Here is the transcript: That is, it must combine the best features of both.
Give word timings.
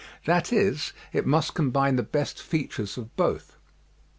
That 0.25 0.51
is, 0.51 0.93
it 1.13 1.27
must 1.27 1.53
combine 1.53 1.95
the 1.95 2.01
best 2.01 2.41
features 2.41 2.97
of 2.97 3.15
both. 3.15 3.55